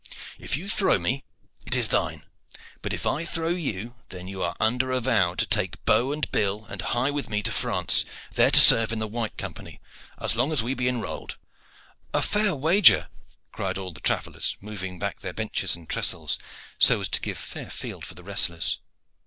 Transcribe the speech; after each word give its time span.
If 0.39 0.57
you 0.57 0.67
throw 0.67 0.97
me, 0.97 1.25
it 1.67 1.75
is 1.75 1.89
thine; 1.89 2.25
but, 2.81 2.91
if 2.91 3.05
I 3.05 3.23
throw 3.23 3.49
you, 3.49 3.97
then 4.09 4.27
you 4.27 4.41
are 4.41 4.55
under 4.59 4.91
a 4.91 4.99
vow 4.99 5.35
to 5.35 5.45
take 5.45 5.85
bow 5.85 6.11
and 6.11 6.25
bill 6.31 6.65
and 6.71 6.81
hie 6.81 7.11
with 7.11 7.29
me 7.29 7.43
to 7.43 7.51
France, 7.51 8.03
there 8.33 8.49
to 8.49 8.59
serve 8.59 8.91
in 8.91 8.97
the 8.97 9.07
White 9.07 9.37
Company 9.37 9.79
as 10.19 10.35
long 10.35 10.51
as 10.51 10.63
we 10.63 10.73
be 10.73 10.87
enrolled." 10.87 11.37
"A 12.15 12.23
fair 12.23 12.55
wager!" 12.55 13.09
cried 13.51 13.77
all 13.77 13.93
the 13.93 13.99
travellers, 13.99 14.57
moving 14.59 14.97
back 14.97 15.19
their 15.19 15.33
benches 15.33 15.75
and 15.75 15.87
trestles, 15.87 16.39
so 16.79 17.01
as 17.01 17.09
to 17.09 17.21
give 17.21 17.37
fair 17.37 17.69
field 17.69 18.03
for 18.03 18.15
the 18.15 18.23
wrestlers. 18.23 18.79